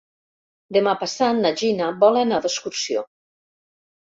[0.77, 3.05] Demà passat na Gina vol anar d'excursió.